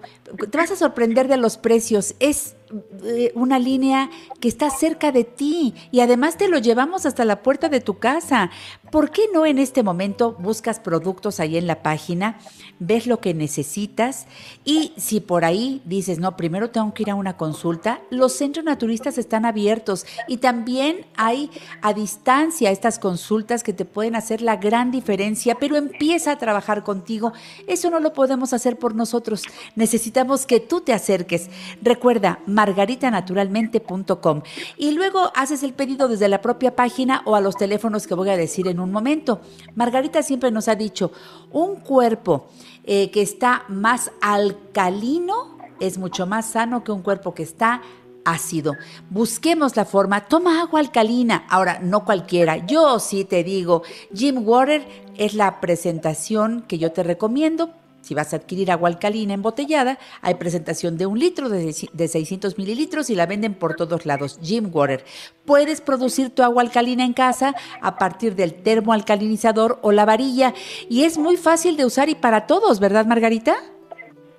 te 0.50 0.58
vas 0.58 0.70
a 0.70 0.76
sorprender 0.76 1.28
de 1.28 1.36
los 1.36 1.56
precios. 1.58 2.14
Es 2.18 2.56
eh, 3.04 3.30
una 3.36 3.60
línea 3.60 4.10
que 4.40 4.48
está 4.48 4.70
cerca 4.70 5.12
de 5.12 5.22
ti 5.22 5.74
y 5.92 6.00
además 6.00 6.36
te 6.36 6.48
lo 6.48 6.58
llevamos 6.58 7.06
hasta 7.06 7.24
la 7.24 7.42
puerta 7.42 7.68
de 7.68 7.80
tu 7.80 7.98
casa. 7.98 8.50
¿Por 8.90 9.12
qué 9.12 9.22
no 9.32 9.46
en 9.46 9.58
este 9.58 9.84
momento 9.84 10.32
buscas 10.32 10.80
productos 10.80 11.38
ahí 11.38 11.56
en 11.56 11.68
la 11.68 11.82
página, 11.82 12.38
ves 12.80 13.06
lo 13.06 13.20
que 13.20 13.34
necesitas 13.34 14.26
y 14.64 14.92
si 14.96 15.20
por 15.20 15.44
ahí 15.44 15.80
dices, 15.84 16.18
no, 16.18 16.36
primero 16.36 16.70
tengo 16.70 16.92
que 16.92 17.04
ir 17.04 17.10
a 17.10 17.14
una 17.14 17.36
consulta, 17.36 18.00
los 18.10 18.32
centros 18.32 18.64
naturistas 18.64 19.16
están 19.18 19.44
abiertos 19.44 20.04
y 20.26 20.38
también 20.38 21.06
hay 21.16 21.50
a 21.82 21.94
distancia 21.94 22.70
estas 22.70 22.98
consultas 22.98 23.62
que 23.62 23.72
te 23.72 23.84
pueden 23.84 24.16
hacer 24.16 24.42
la 24.42 24.56
gran 24.56 24.90
diferencia, 24.90 25.56
pero 25.60 25.76
empieza 25.76 26.32
a 26.32 26.38
trabajar 26.38 26.82
contigo. 26.82 27.32
Eso 27.68 27.90
no 27.90 28.00
lo 28.00 28.12
podemos 28.12 28.52
hacer 28.52 28.76
por 28.76 28.95
nosotros. 28.96 29.42
Necesitamos 29.74 30.46
que 30.46 30.60
tú 30.60 30.80
te 30.80 30.92
acerques. 30.92 31.48
Recuerda, 31.82 32.40
margaritanaturalmente.com 32.46 34.42
y 34.76 34.92
luego 34.92 35.30
haces 35.34 35.62
el 35.62 35.72
pedido 35.72 36.08
desde 36.08 36.28
la 36.28 36.42
propia 36.42 36.74
página 36.74 37.22
o 37.24 37.36
a 37.36 37.40
los 37.40 37.56
teléfonos 37.56 38.06
que 38.06 38.14
voy 38.14 38.30
a 38.30 38.36
decir 38.36 38.66
en 38.68 38.80
un 38.80 38.90
momento. 38.92 39.40
Margarita 39.74 40.22
siempre 40.22 40.50
nos 40.50 40.68
ha 40.68 40.74
dicho, 40.74 41.12
un 41.50 41.76
cuerpo 41.76 42.48
eh, 42.84 43.10
que 43.10 43.22
está 43.22 43.64
más 43.68 44.10
alcalino 44.20 45.56
es 45.80 45.98
mucho 45.98 46.26
más 46.26 46.46
sano 46.46 46.84
que 46.84 46.92
un 46.92 47.02
cuerpo 47.02 47.34
que 47.34 47.42
está 47.42 47.82
ácido. 48.24 48.74
Busquemos 49.08 49.76
la 49.76 49.84
forma. 49.84 50.26
Toma 50.26 50.60
agua 50.60 50.80
alcalina. 50.80 51.46
Ahora, 51.48 51.78
no 51.80 52.04
cualquiera. 52.04 52.66
Yo 52.66 52.98
sí 52.98 53.24
te 53.24 53.44
digo, 53.44 53.82
Jim 54.14 54.46
Water 54.46 54.86
es 55.16 55.34
la 55.34 55.60
presentación 55.60 56.62
que 56.62 56.78
yo 56.78 56.92
te 56.92 57.02
recomiendo 57.02 57.70
si 58.06 58.14
vas 58.14 58.32
a 58.32 58.36
adquirir 58.36 58.70
agua 58.70 58.88
alcalina 58.88 59.34
embotellada, 59.34 59.98
hay 60.22 60.34
presentación 60.34 60.96
de 60.96 61.06
un 61.06 61.18
litro 61.18 61.48
de, 61.48 61.72
600 61.72 62.56
mililitros 62.56 63.10
y 63.10 63.16
la 63.16 63.26
venden 63.26 63.54
por 63.54 63.74
todos 63.74 64.06
lados. 64.06 64.38
Jim 64.40 64.70
Water. 64.72 65.00
Puedes 65.44 65.80
producir 65.80 66.30
tu 66.30 66.44
agua 66.44 66.62
alcalina 66.62 67.04
en 67.04 67.14
casa 67.14 67.54
a 67.82 67.98
partir 67.98 68.36
del 68.36 68.62
termoalcalinizador 68.62 69.78
o 69.82 69.90
la 69.90 70.04
varilla 70.04 70.54
y 70.88 71.02
es 71.02 71.18
muy 71.18 71.36
fácil 71.36 71.76
de 71.76 71.84
usar 71.84 72.08
y 72.08 72.14
para 72.14 72.46
todos, 72.46 72.78
¿verdad, 72.78 73.06
Margarita? 73.06 73.56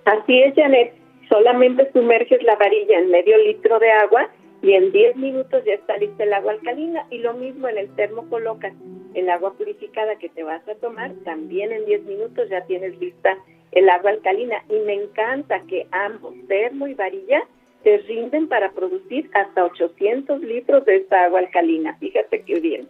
Así 0.06 0.40
es, 0.40 0.56
Janet. 0.56 0.94
Solamente 1.28 1.92
sumerges 1.92 2.42
la 2.44 2.56
varilla 2.56 3.00
en 3.00 3.12
medio 3.12 3.38
litro 3.38 3.80
de 3.80 3.92
agua 3.92 4.30
y 4.62 4.72
en 4.72 4.94
10 4.94 5.18
minutos 5.18 5.62
ya 5.66 5.74
está 5.74 5.98
lista 5.98 6.24
el 6.24 6.34
agua 6.34 6.54
alcalina 6.54 7.06
y 7.12 7.18
lo 7.18 7.34
mismo 7.34 7.68
en 7.68 7.78
el 7.78 7.94
termo 7.96 8.30
colocas 8.30 8.74
el 9.14 9.30
agua 9.30 9.54
purificada 9.54 10.18
que 10.18 10.30
te 10.30 10.44
vas 10.44 10.66
a 10.68 10.76
tomar, 10.76 11.12
también 11.26 11.72
en 11.72 11.86
10 11.86 12.04
minutos 12.04 12.50
ya 12.50 12.64
tienes 12.66 13.00
lista 13.00 13.36
el 13.72 13.90
agua 13.90 14.12
alcalina 14.12 14.64
y 14.70 14.80
me 14.86 14.94
encanta 14.94 15.62
que 15.68 15.88
ambos, 15.92 16.34
termo 16.48 16.88
y 16.88 16.94
varilla, 16.94 17.44
te 17.84 18.00
rinden 18.00 18.48
para 18.48 18.72
producir 18.72 19.30
hasta 19.34 19.64
800 19.64 20.42
litros 20.42 20.86
de 20.86 20.98
esta 20.98 21.26
agua 21.26 21.40
alcalina. 21.40 21.96
Fíjate 22.00 22.42
qué 22.42 22.60
bien. 22.60 22.88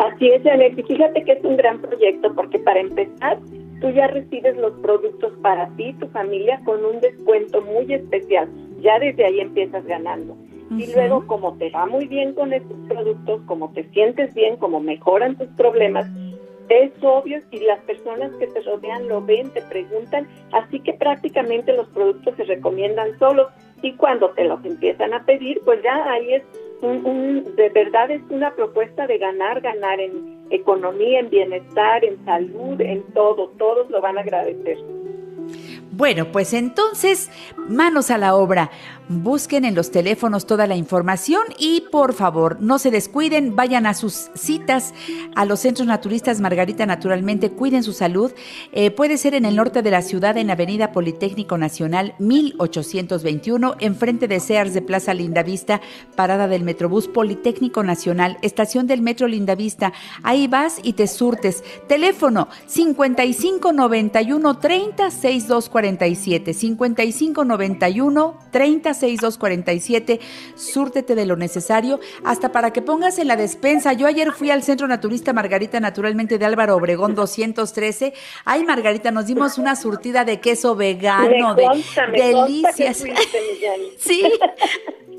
Así 0.01 0.29
es, 0.29 0.41
Janet. 0.41 0.77
Y 0.79 0.83
fíjate 0.83 1.23
que 1.23 1.33
es 1.33 1.43
un 1.43 1.57
gran 1.57 1.79
proyecto 1.79 2.33
porque 2.33 2.57
para 2.57 2.79
empezar, 2.79 3.37
tú 3.81 3.91
ya 3.91 4.07
recibes 4.07 4.57
los 4.57 4.73
productos 4.79 5.31
para 5.43 5.67
ti 5.75 5.89
y 5.89 5.93
tu 5.93 6.07
familia 6.07 6.59
con 6.65 6.83
un 6.83 6.99
descuento 7.01 7.61
muy 7.61 7.93
especial. 7.93 8.49
Ya 8.79 8.97
desde 8.97 9.25
ahí 9.25 9.39
empiezas 9.39 9.85
ganando. 9.85 10.35
Y 10.71 10.91
luego, 10.93 11.27
como 11.27 11.55
te 11.57 11.69
va 11.69 11.85
muy 11.85 12.07
bien 12.07 12.33
con 12.33 12.51
estos 12.53 12.77
productos, 12.87 13.41
como 13.45 13.71
te 13.73 13.83
sientes 13.89 14.33
bien, 14.33 14.55
como 14.57 14.79
mejoran 14.79 15.37
tus 15.37 15.49
problemas, 15.49 16.07
es 16.69 16.91
obvio 17.01 17.41
y 17.51 17.59
las 17.59 17.79
personas 17.81 18.31
que 18.37 18.47
te 18.47 18.61
rodean 18.61 19.07
lo 19.09 19.21
ven, 19.21 19.49
te 19.51 19.61
preguntan, 19.63 20.25
así 20.53 20.79
que 20.79 20.93
prácticamente 20.93 21.73
los 21.73 21.89
productos 21.89 22.35
se 22.37 22.45
recomiendan 22.45 23.19
solos 23.19 23.49
y 23.81 23.91
cuando 23.93 24.29
te 24.31 24.45
los 24.45 24.63
empiezan 24.63 25.13
a 25.13 25.25
pedir, 25.25 25.59
pues 25.65 25.83
ya 25.83 26.09
ahí 26.09 26.35
es 26.35 26.43
de 26.81 27.69
verdad 27.69 28.09
es 28.09 28.21
una 28.29 28.53
propuesta 28.55 29.05
de 29.05 29.17
ganar, 29.17 29.61
ganar 29.61 29.99
en 29.99 30.39
economía, 30.49 31.19
en 31.19 31.29
bienestar, 31.29 32.03
en 32.03 32.23
salud, 32.25 32.79
en 32.81 33.03
todo, 33.13 33.49
todos 33.57 33.89
lo 33.89 34.01
van 34.01 34.17
a 34.17 34.21
agradecer. 34.21 34.77
Bueno, 35.91 36.31
pues 36.31 36.53
entonces, 36.53 37.29
manos 37.67 38.09
a 38.09 38.17
la 38.17 38.35
obra. 38.35 38.71
Busquen 39.13 39.65
en 39.65 39.75
los 39.75 39.91
teléfonos 39.91 40.47
toda 40.47 40.67
la 40.67 40.77
información 40.77 41.41
y 41.59 41.81
por 41.91 42.13
favor, 42.13 42.61
no 42.61 42.79
se 42.79 42.91
descuiden, 42.91 43.57
vayan 43.57 43.85
a 43.85 43.93
sus 43.93 44.29
citas 44.35 44.93
a 45.35 45.43
los 45.43 45.59
centros 45.59 45.85
naturistas 45.85 46.39
Margarita 46.39 46.85
Naturalmente, 46.85 47.51
cuiden 47.51 47.83
su 47.83 47.91
salud. 47.91 48.31
Eh, 48.71 48.89
puede 48.89 49.17
ser 49.17 49.35
en 49.35 49.43
el 49.43 49.57
norte 49.57 49.81
de 49.81 49.91
la 49.91 50.01
ciudad, 50.01 50.37
en 50.37 50.49
Avenida 50.49 50.93
Politécnico 50.93 51.57
Nacional 51.57 52.15
1821, 52.19 53.75
enfrente 53.79 54.29
de 54.29 54.39
Sears 54.39 54.73
de 54.73 54.81
Plaza 54.81 55.13
Lindavista, 55.13 55.81
parada 56.15 56.47
del 56.47 56.63
Metrobús 56.63 57.09
Politécnico 57.09 57.83
Nacional, 57.83 58.37
estación 58.41 58.87
del 58.87 59.01
Metro 59.01 59.27
Lindavista. 59.27 59.91
Ahí 60.23 60.47
vas 60.47 60.79
y 60.83 60.93
te 60.93 61.07
surtes. 61.07 61.65
Teléfono 61.89 62.47
5591 62.67 64.57
30 64.57 65.11
6247 65.11 66.53
5591 66.53 68.39
30 68.51 69.00
6247. 69.01 70.19
Súrtete 70.55 71.15
de 71.15 71.25
lo 71.25 71.35
necesario 71.35 71.99
hasta 72.23 72.51
para 72.51 72.71
que 72.71 72.81
pongas 72.81 73.19
en 73.19 73.27
la 73.27 73.35
despensa. 73.35 73.93
Yo 73.93 74.07
ayer 74.07 74.31
fui 74.31 74.49
al 74.51 74.63
Centro 74.63 74.87
Naturista 74.87 75.33
Margarita, 75.33 75.79
naturalmente 75.79 76.37
de 76.37 76.45
Álvaro 76.45 76.75
Obregón 76.75 77.15
213. 77.15 78.13
Ay, 78.45 78.63
Margarita, 78.63 79.11
nos 79.11 79.27
dimos 79.27 79.57
una 79.57 79.75
surtida 79.75 80.23
de 80.23 80.39
queso 80.39 80.75
vegano, 80.75 81.55
de 81.55 81.83
delicias. 82.13 83.03
sí. 83.97 84.23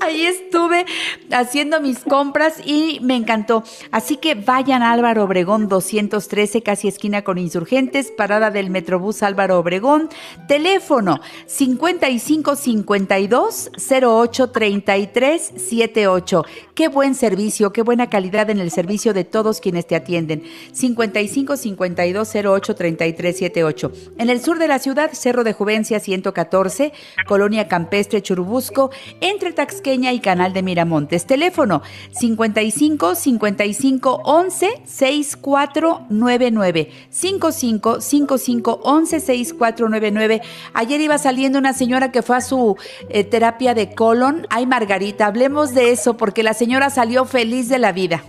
Ahí 0.03 0.25
estuve 0.25 0.85
haciendo 1.31 1.79
mis 1.79 1.99
compras 1.99 2.55
y 2.65 2.99
me 3.01 3.15
encantó. 3.15 3.63
Así 3.89 4.17
que 4.17 4.35
vayan 4.35 4.83
a 4.83 4.91
Álvaro 4.91 5.23
Obregón 5.23 5.69
213, 5.69 6.61
casi 6.61 6.89
esquina 6.89 7.23
con 7.23 7.37
insurgentes, 7.37 8.11
parada 8.11 8.51
del 8.51 8.69
Metrobús 8.69 9.23
Álvaro 9.23 9.59
Obregón. 9.59 10.09
Teléfono 10.45 11.21
5552 11.45 13.71
08 14.03 14.51
33 14.51 15.53
78. 15.55 16.45
Qué 16.75 16.89
buen 16.89 17.15
servicio, 17.15 17.71
qué 17.71 17.81
buena 17.81 18.09
calidad 18.09 18.49
en 18.49 18.59
el 18.59 18.71
servicio 18.71 19.13
de 19.13 19.23
todos 19.23 19.61
quienes 19.61 19.87
te 19.87 19.95
atienden. 19.95 20.43
55 20.73 21.55
52 21.55 22.35
08 22.35 22.75
33 22.75 23.37
78. 23.37 23.91
En 24.17 24.29
el 24.29 24.41
sur 24.41 24.59
de 24.59 24.67
la 24.67 24.79
ciudad, 24.79 25.11
Cerro 25.13 25.45
de 25.45 25.53
Juvencia 25.53 26.01
114, 26.01 26.91
Colonia 27.25 27.69
Campestre 27.69 28.21
Churubusco, 28.21 28.91
entre 29.21 29.53
Y 29.93 30.19
Canal 30.19 30.53
de 30.53 30.63
Miramontes. 30.63 31.27
Teléfono 31.27 31.83
55 32.11 33.15
55 33.15 34.21
11 34.23 34.81
6499. 34.85 36.89
55 37.09 38.01
55 38.01 38.79
11 38.83 39.19
6499. 39.19 40.41
Ayer 40.73 41.01
iba 41.01 41.17
saliendo 41.17 41.59
una 41.59 41.73
señora 41.73 42.11
que 42.11 42.23
fue 42.23 42.37
a 42.37 42.41
su 42.41 42.75
eh, 43.09 43.23
terapia 43.23 43.75
de 43.75 43.93
colon. 43.93 44.47
Ay, 44.49 44.65
Margarita, 44.65 45.27
hablemos 45.27 45.75
de 45.75 45.91
eso 45.91 46.17
porque 46.17 46.41
la 46.41 46.53
señora 46.53 46.89
salió 46.89 47.25
feliz 47.25 47.69
de 47.69 47.77
la 47.77 47.91
vida. 47.91 48.23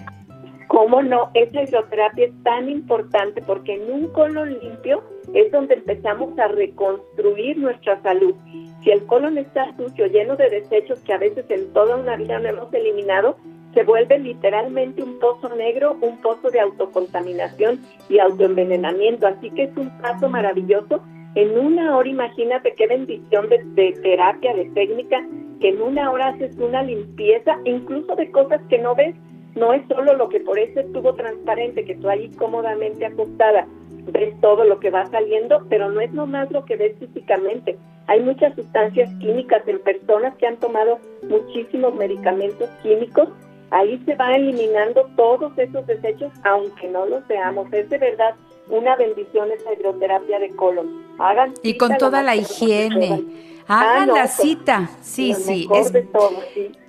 ¿Cómo 0.69 1.03
no? 1.03 1.31
Esa 1.35 1.63
hidroterapia 1.63 2.27
es 2.27 2.43
tan 2.43 2.69
importante 2.69 3.41
porque 3.43 3.75
en 3.75 3.91
un 3.91 4.09
colon 4.09 4.59
limpio 4.59 5.03
es 5.33 5.51
donde 5.51 5.75
empezamos 5.75 6.39
a 6.39 6.49
reconstruir 6.49 7.59
nuestra 7.59 8.01
salud. 8.03 8.35
Si 8.83 8.91
el 8.91 9.05
colon 9.07 9.39
está 9.39 9.75
sucio, 9.77 10.07
lleno 10.07 10.37
de 10.37 10.51
desechos 10.51 11.01
que 11.01 11.13
a 11.15 11.19
veces 11.19 11.47
en 11.49 11.73
toda 11.73 11.97
una 11.97 12.17
vida 12.17 12.39
no 12.39 12.49
hemos 12.49 12.75
eliminado, 12.75 13.37
se 13.73 13.83
vuelve 13.83 14.19
literalmente 14.19 15.03
un 15.03 15.19
pozo 15.19 15.55
negro, 15.55 15.97
un 16.01 16.21
pozo 16.21 16.51
de 16.51 16.61
autocontaminación 16.61 17.81
y 18.09 18.19
autoenvenenamiento. 18.19 19.27
Así 19.27 19.51
que 19.51 19.65
es 19.65 19.77
un 19.77 19.91
paso 20.01 20.29
maravilloso. 20.29 21.03
En 21.35 21.59
una 21.59 21.97
hora, 21.97 22.09
imagínate 22.09 22.75
qué 22.75 22.87
bendición 22.87 23.49
de, 23.49 23.93
terapia, 24.03 24.55
de 24.55 24.67
técnica, 24.67 25.27
que 25.61 25.71
en 25.71 25.83
una 25.83 26.13
hora 26.13 26.29
haces 26.29 26.57
una 26.59 26.83
limpieza, 26.83 27.59
incluso 27.65 28.15
de 28.15 28.31
cosas 28.31 28.61
que 28.69 28.79
no 28.79 28.95
ves 28.95 29.17
no 29.57 29.73
es 29.73 29.83
solo 29.89 30.17
lo 30.17 30.29
que 30.29 30.41
por 30.41 30.59
ese 30.59 30.83
tubo 30.85 31.15
transparente 31.15 31.85
que 31.85 31.95
tú 31.95 32.09
ahí 32.09 32.29
cómodamente 32.37 33.07
acostada 33.07 33.69
ves 34.07 34.39
todo 34.41 34.65
lo 34.65 34.81
que 34.81 34.91
va 34.91 35.07
saliendo, 35.07 35.65
pero 35.69 35.91
no 35.91 36.01
es 36.01 36.13
nomás 36.13 36.51
lo 36.51 36.65
que 36.65 36.77
ves 36.77 36.97
físicamente. 36.99 37.77
Hay 38.07 38.21
muchas 38.21 38.55
sustancias 38.55 39.11
químicas 39.19 39.63
en 39.67 39.81
personas 39.81 40.35
que 40.37 40.47
han 40.47 40.57
tomado 40.57 40.99
muchísimos 41.23 41.95
medicamentos 41.95 42.69
químicos. 42.83 43.29
Ahí 43.71 44.01
se 44.05 44.15
va 44.15 44.37
eliminando 44.37 45.09
todos 45.17 45.57
esos 45.59 45.87
desechos, 45.87 46.31
aunque 46.45 46.89
no 46.89 47.07
los 47.07 47.27
veamos. 47.27 47.73
Es 47.73 47.89
de 47.89 47.99
verdad 47.99 48.35
una 48.69 48.97
bendición 48.97 49.51
esa 49.51 49.73
hidroterapia 49.73 50.39
de 50.39 50.51
colon. 50.51 51.03
Hagan 51.19 51.55
y 51.63 51.77
con 51.77 51.97
toda 51.97 52.23
la 52.23 52.37
higiene. 52.37 53.25
Hagan 53.67 54.09
la 54.09 54.27
cita, 54.27 54.91
sí, 55.01 55.33
sí. 55.33 55.67
es 55.75 55.93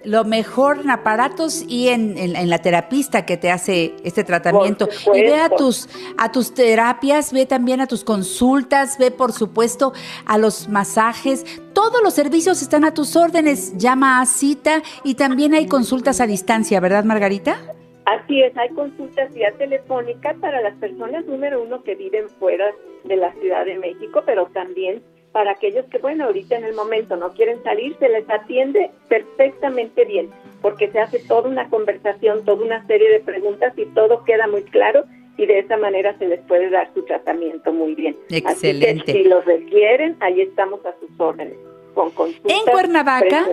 Lo 0.03 0.25
mejor 0.25 0.81
en 0.81 0.89
aparatos 0.89 1.63
y 1.67 1.87
en, 1.87 2.49
la 2.49 2.59
terapista 2.59 3.25
que 3.25 3.37
te 3.37 3.49
hace 3.49 3.93
este 4.03 4.25
tratamiento. 4.25 4.89
Y 5.13 5.21
ve 5.21 5.39
a 5.39 5.49
tus, 5.49 5.87
a 6.17 6.31
tus 6.31 6.53
terapias, 6.53 7.31
ve 7.31 7.45
también 7.45 7.79
a 7.79 7.87
tus 7.87 8.03
consultas, 8.03 8.97
ve 8.97 9.11
por 9.11 9.31
supuesto 9.31 9.93
a 10.25 10.37
los 10.37 10.67
masajes. 10.67 11.45
Todos 11.73 12.01
los 12.03 12.13
servicios 12.13 12.61
están 12.61 12.83
a 12.83 12.93
tus 12.93 13.15
órdenes. 13.15 13.77
Llama 13.77 14.19
a 14.19 14.25
cita 14.25 14.81
y 15.03 15.15
también 15.15 15.53
hay 15.53 15.67
consultas 15.67 16.19
a 16.19 16.27
distancia, 16.27 16.81
¿verdad, 16.81 17.05
Margarita? 17.05 17.57
Así 18.05 18.41
es, 18.41 18.55
hay 18.55 18.69
consultas 18.69 19.33
vía 19.33 19.51
telefónica 19.57 20.35
para 20.39 20.61
las 20.61 20.75
personas 20.75 21.25
número 21.25 21.63
uno 21.63 21.81
que 21.83 21.95
viven 21.95 22.29
fuera 22.37 22.65
de 23.03 23.15
la 23.15 23.33
Ciudad 23.33 23.65
de 23.65 23.79
México, 23.79 24.21
pero 24.25 24.45
también 24.53 25.01
para 25.35 25.51
aquellos 25.51 25.83
que, 25.87 25.97
bueno, 25.97 26.23
ahorita 26.23 26.55
en 26.55 26.63
el 26.63 26.73
momento 26.73 27.17
no 27.17 27.33
quieren 27.33 27.61
salir, 27.61 27.93
se 27.99 28.07
les 28.07 28.23
atiende 28.29 28.89
perfectamente 29.09 30.05
bien, 30.05 30.29
porque 30.61 30.89
se 30.89 31.01
hace 31.01 31.19
toda 31.19 31.49
una 31.49 31.69
conversación, 31.69 32.45
toda 32.45 32.63
una 32.63 32.87
serie 32.87 33.11
de 33.11 33.19
preguntas 33.19 33.73
y 33.75 33.83
todo 33.87 34.23
queda 34.23 34.47
muy 34.47 34.63
claro 34.63 35.03
y 35.35 35.45
de 35.45 35.59
esa 35.59 35.75
manera 35.75 36.17
se 36.19 36.27
les 36.27 36.39
puede 36.43 36.69
dar 36.69 36.89
su 36.93 37.03
tratamiento 37.03 37.73
muy 37.73 37.95
bien. 37.95 38.15
Excelente. 38.29 39.11
si 39.11 39.25
los 39.25 39.43
requieren, 39.43 40.15
ahí 40.21 40.39
estamos 40.39 40.79
a 40.85 40.95
sus 41.01 41.09
órdenes, 41.19 41.57
con 41.93 42.11
consultas 42.11 42.57
En 42.57 42.71
Cuernavaca. 42.71 43.45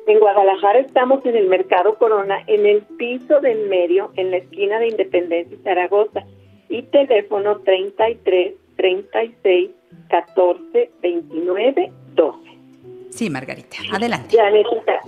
En 0.08 0.18
Guadalajara 0.18 0.80
estamos 0.80 1.24
en 1.24 1.36
el 1.36 1.46
Mercado 1.46 1.94
Corona, 1.94 2.42
en 2.48 2.66
el 2.66 2.82
piso 2.98 3.40
del 3.40 3.68
medio, 3.68 4.10
en 4.16 4.32
la 4.32 4.38
esquina 4.38 4.80
de 4.80 4.88
Independencia 4.88 5.56
y 5.56 5.62
Zaragoza. 5.62 6.24
Y 6.68 6.82
teléfono 6.82 7.60
33 7.60 8.54
36 8.76 9.70
14 10.08 10.90
29 11.02 11.92
12. 12.14 12.47
Sí, 13.18 13.30
Margarita, 13.30 13.78
adelante. 13.92 14.36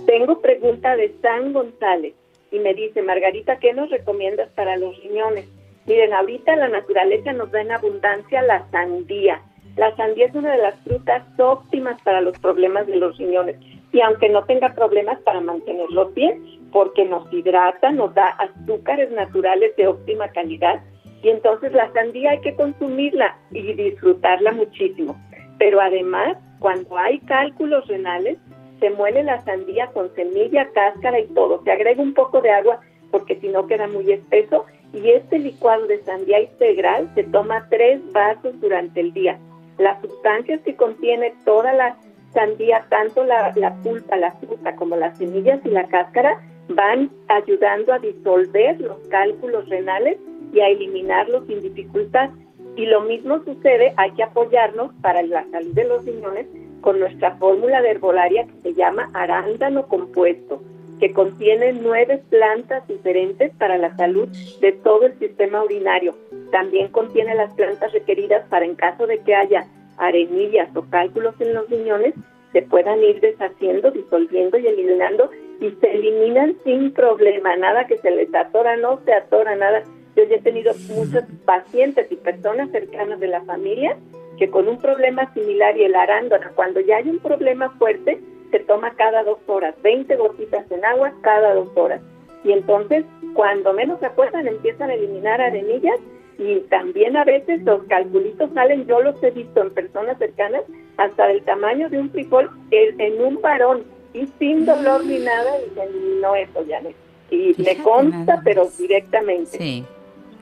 Tengo 0.05 0.41
pregunta 0.41 0.97
de 0.97 1.15
San 1.21 1.53
González 1.53 2.13
y 2.51 2.59
me 2.59 2.73
dice, 2.73 3.01
Margarita, 3.01 3.57
¿qué 3.59 3.71
nos 3.71 3.89
recomiendas 3.89 4.49
para 4.49 4.75
los 4.75 5.01
riñones? 5.01 5.47
Miren, 5.85 6.11
ahorita 6.11 6.57
la 6.57 6.67
naturaleza 6.67 7.31
nos 7.31 7.49
da 7.51 7.61
en 7.61 7.71
abundancia 7.71 8.41
la 8.41 8.69
sandía. 8.69 9.41
La 9.77 9.95
sandía 9.95 10.25
es 10.25 10.35
una 10.35 10.51
de 10.51 10.61
las 10.61 10.75
frutas 10.83 11.23
óptimas 11.39 12.01
para 12.01 12.19
los 12.19 12.37
problemas 12.39 12.85
de 12.85 12.97
los 12.97 13.17
riñones. 13.17 13.55
Y 13.93 14.01
aunque 14.01 14.27
no 14.27 14.43
tenga 14.43 14.75
problemas 14.75 15.17
para 15.21 15.39
mantenerlos 15.39 16.13
bien, 16.13 16.43
porque 16.73 17.05
nos 17.05 17.31
hidrata, 17.31 17.91
nos 17.91 18.13
da 18.13 18.27
azúcares 18.27 19.09
naturales 19.11 19.73
de 19.77 19.87
óptima 19.87 20.27
calidad. 20.33 20.83
Y 21.23 21.29
entonces 21.29 21.71
la 21.71 21.89
sandía 21.93 22.31
hay 22.31 22.41
que 22.41 22.55
consumirla 22.55 23.37
y 23.51 23.71
disfrutarla 23.71 24.51
muchísimo. 24.51 25.15
Pero 25.57 25.79
además 25.79 26.35
cuando 26.61 26.95
hay 26.95 27.19
cálculos 27.21 27.87
renales, 27.87 28.37
se 28.79 28.91
muele 28.91 29.23
la 29.23 29.43
sandía 29.43 29.87
con 29.87 30.13
semilla, 30.13 30.69
cáscara 30.73 31.19
y 31.19 31.25
todo. 31.27 31.61
Se 31.63 31.71
agrega 31.71 32.01
un 32.01 32.13
poco 32.13 32.39
de 32.39 32.51
agua 32.51 32.79
porque 33.09 33.35
si 33.39 33.49
no 33.49 33.65
queda 33.65 33.87
muy 33.87 34.11
espeso. 34.11 34.65
Y 34.93 35.09
este 35.09 35.39
licuado 35.39 35.87
de 35.87 36.03
sandía 36.03 36.39
integral 36.39 37.09
se 37.15 37.23
toma 37.23 37.67
tres 37.69 37.99
vasos 38.11 38.59
durante 38.61 38.99
el 39.01 39.11
día. 39.11 39.39
Las 39.79 39.99
sustancias 40.01 40.61
que 40.61 40.75
contiene 40.75 41.33
toda 41.45 41.73
la 41.73 41.97
sandía, 42.31 42.85
tanto 42.89 43.23
la, 43.23 43.53
pulpa, 43.83 44.15
la 44.17 44.31
fruta 44.33 44.75
como 44.75 44.95
las 44.95 45.17
semillas 45.17 45.59
y 45.65 45.69
la 45.69 45.87
cáscara, 45.87 46.41
van 46.69 47.09
ayudando 47.27 47.91
a 47.91 47.99
disolver 47.99 48.79
los 48.79 48.99
cálculos 49.09 49.67
renales 49.67 50.17
y 50.53 50.59
a 50.59 50.67
eliminarlos 50.67 51.47
sin 51.47 51.61
dificultad. 51.61 52.29
Y 52.75 52.85
lo 52.85 53.01
mismo 53.01 53.43
sucede, 53.43 53.93
hay 53.97 54.11
que 54.11 54.23
apoyarnos 54.23 54.93
para 55.01 55.21
la 55.23 55.45
salud 55.51 55.73
de 55.73 55.83
los 55.85 56.05
riñones 56.05 56.47
con 56.81 56.99
nuestra 56.99 57.35
fórmula 57.37 57.81
de 57.81 57.91
herbolaria 57.91 58.45
que 58.47 58.61
se 58.61 58.73
llama 58.73 59.09
arándano 59.13 59.87
compuesto. 59.87 60.61
que 60.99 61.13
contiene 61.13 61.73
nueve 61.73 62.21
plantas 62.29 62.87
diferentes 62.87 63.51
para 63.57 63.79
la 63.79 63.95
salud 63.97 64.29
de 64.61 64.71
todo 64.71 65.07
el 65.07 65.17
sistema 65.17 65.63
urinario. 65.63 66.13
También 66.51 66.89
contiene 66.89 67.33
las 67.33 67.51
plantas 67.55 67.91
requeridas 67.91 68.47
para 68.49 68.65
en 68.65 68.75
caso 68.75 69.07
de 69.07 69.17
que 69.17 69.33
haya 69.33 69.65
arenillas 69.97 70.69
o 70.75 70.83
cálculos 70.91 71.33
en 71.39 71.55
los 71.55 71.67
riñones, 71.71 72.13
se 72.51 72.61
puedan 72.61 73.03
ir 73.03 73.19
deshaciendo, 73.19 73.91
disolviendo 73.91 74.57
y 74.57 74.67
eliminando 74.67 75.31
y 75.59 75.71
se 75.71 75.91
eliminan 75.91 76.55
sin 76.63 76.91
problema, 76.91 77.55
nada 77.55 77.87
que 77.87 77.97
se 77.97 78.11
les 78.11 78.33
atora, 78.33 78.77
no 78.77 78.99
se 79.05 79.13
atora 79.13 79.55
nada. 79.55 79.83
Yo 80.15 80.23
ya 80.25 80.35
he 80.35 80.41
tenido 80.41 80.73
muchos 80.89 81.23
pacientes 81.45 82.11
y 82.11 82.15
personas 82.15 82.69
cercanas 82.71 83.19
de 83.19 83.27
la 83.27 83.41
familia 83.41 83.97
que 84.37 84.49
con 84.49 84.67
un 84.67 84.77
problema 84.77 85.31
similar 85.33 85.77
y 85.77 85.83
el 85.83 85.95
arándano, 85.95 86.47
cuando 86.55 86.79
ya 86.79 86.97
hay 86.97 87.09
un 87.09 87.19
problema 87.19 87.69
fuerte, 87.77 88.19
se 88.49 88.59
toma 88.59 88.93
cada 88.95 89.23
dos 89.23 89.39
horas, 89.47 89.75
20 89.83 90.15
gotitas 90.15 90.69
en 90.71 90.83
agua 90.83 91.13
cada 91.21 91.53
dos 91.53 91.69
horas. 91.75 92.01
Y 92.43 92.51
entonces, 92.51 93.05
cuando 93.33 93.71
menos 93.73 93.99
se 93.99 94.07
acuerdan, 94.07 94.47
empiezan 94.47 94.89
a 94.89 94.95
eliminar 94.95 95.39
arenillas 95.39 95.99
y 96.37 96.59
también 96.61 97.15
a 97.17 97.23
veces 97.23 97.61
los 97.61 97.83
calculitos 97.83 98.49
salen, 98.53 98.87
yo 98.87 98.99
los 99.01 99.21
he 99.23 99.29
visto 99.29 99.61
en 99.61 99.69
personas 99.71 100.17
cercanas, 100.17 100.63
hasta 100.97 101.27
del 101.27 101.43
tamaño 101.43 101.89
de 101.89 101.99
un 101.99 102.09
frijol 102.09 102.49
en 102.71 103.21
un 103.21 103.41
varón 103.41 103.83
y 104.13 104.27
sin 104.39 104.65
dolor 104.65 105.05
ni 105.05 105.19
nada, 105.19 105.51
dicen, 105.59 106.19
no 106.19 106.35
eso 106.35 106.65
ya 106.65 106.81
Y 107.29 107.53
le 107.61 107.77
consta, 107.77 108.41
pero 108.43 108.67
directamente. 108.77 109.57
Sí, 109.57 109.85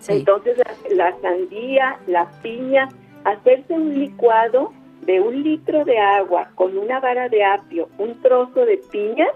Entonces 0.07 0.57
la, 0.91 1.19
sandía, 1.21 1.99
la 2.07 2.29
piña, 2.41 2.89
hacerse 3.25 3.73
un 3.73 3.99
licuado 3.99 4.73
de 5.01 5.19
un 5.19 5.43
litro 5.43 5.85
de 5.85 5.97
agua 5.97 6.51
con 6.55 6.77
una 6.77 6.99
vara 6.99 7.29
de 7.29 7.43
apio, 7.43 7.89
un 7.97 8.21
trozo 8.21 8.65
de 8.65 8.77
piña 8.91 9.27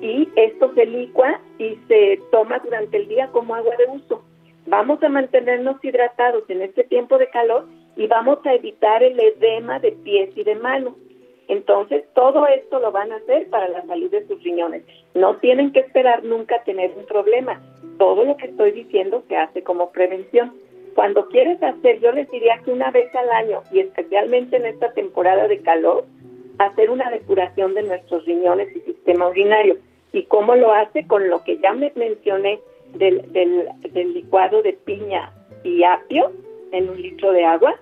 y 0.00 0.28
esto 0.36 0.72
se 0.74 0.86
licua 0.86 1.40
y 1.58 1.78
se 1.88 2.20
toma 2.30 2.58
durante 2.58 2.96
el 2.96 3.08
día 3.08 3.28
como 3.28 3.54
agua 3.54 3.74
de 3.76 3.86
uso 3.96 4.24
vamos 4.66 5.02
a 5.02 5.08
mantenernos 5.08 5.82
hidratados 5.84 6.44
en 6.48 6.62
este 6.62 6.84
tiempo 6.84 7.18
de 7.18 7.28
calor 7.30 7.66
y 7.96 8.06
vamos 8.06 8.38
a 8.44 8.54
evitar 8.54 9.02
el 9.02 9.18
edema 9.18 9.78
de 9.78 9.92
pies 9.92 10.30
y 10.36 10.44
de 10.44 10.54
manos. 10.56 10.94
Entonces, 11.48 12.04
todo 12.14 12.46
esto 12.46 12.80
lo 12.80 12.90
van 12.92 13.12
a 13.12 13.16
hacer 13.16 13.48
para 13.50 13.68
la 13.68 13.84
salud 13.86 14.10
de 14.10 14.26
sus 14.26 14.42
riñones. 14.42 14.84
No 15.14 15.36
tienen 15.36 15.72
que 15.72 15.80
esperar 15.80 16.24
nunca 16.24 16.62
tener 16.64 16.92
un 16.96 17.04
problema. 17.06 17.60
Todo 17.98 18.24
lo 18.24 18.36
que 18.36 18.46
estoy 18.46 18.72
diciendo 18.72 19.22
se 19.28 19.36
hace 19.36 19.62
como 19.62 19.90
prevención. 19.90 20.54
Cuando 20.94 21.28
quieres 21.28 21.62
hacer, 21.62 22.00
yo 22.00 22.12
les 22.12 22.30
diría 22.30 22.60
que 22.64 22.70
una 22.70 22.90
vez 22.90 23.14
al 23.14 23.30
año, 23.30 23.62
y 23.72 23.80
especialmente 23.80 24.56
en 24.56 24.66
esta 24.66 24.92
temporada 24.92 25.48
de 25.48 25.60
calor, 25.60 26.04
hacer 26.58 26.90
una 26.90 27.10
depuración 27.10 27.74
de 27.74 27.82
nuestros 27.82 28.24
riñones 28.24 28.74
y 28.76 28.80
sistema 28.80 29.28
urinario. 29.28 29.76
¿Y 30.12 30.22
cómo 30.24 30.54
lo 30.54 30.72
hace? 30.72 31.06
Con 31.06 31.28
lo 31.28 31.42
que 31.42 31.58
ya 31.58 31.72
me 31.72 31.92
mencioné, 31.96 32.60
del, 32.94 33.32
del, 33.32 34.14
licuado 34.14 34.62
de 34.62 34.72
piña 34.72 35.32
y 35.62 35.82
apio 35.82 36.32
en 36.72 36.88
un 36.88 37.00
litro 37.00 37.32
de 37.32 37.44
agua 37.44 37.74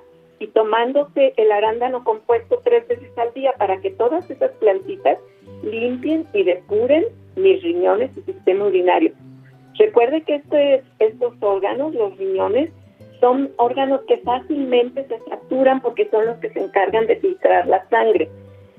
y 0.43 0.49
tomándose 0.49 1.35
el 1.37 1.53
arándano 1.53 2.03
compuesto 2.03 2.61
tres 2.65 2.87
veces 2.89 3.17
al 3.17 3.33
día 3.33 3.53
para 3.59 3.81
que 3.81 3.91
todas 3.91 4.29
esas 4.29 4.51
plantitas 4.53 5.19
limpien 5.63 6.27
y 6.33 6.43
depuren 6.43 7.05
mis 7.37 7.63
riñones 7.63 8.11
y 8.17 8.23
sistema 8.23 8.67
urinario. 8.67 9.13
Recuerde 9.79 10.23
que 10.23 10.37
este, 10.37 10.83
estos 10.99 11.35
órganos, 11.41 11.95
los 11.95 12.19
riñones, 12.19 12.71
son 13.21 13.53
órganos 13.57 14.01
que 14.09 14.19
fácilmente 14.19 15.07
se 15.07 15.21
saturan 15.31 15.81
porque 15.81 16.09
son 16.11 16.27
los 16.27 16.37
que 16.39 16.51
se 16.51 16.59
encargan 16.59 17.07
de 17.07 17.17
filtrar 17.21 17.69
la 17.69 17.89
sangre. 17.89 18.29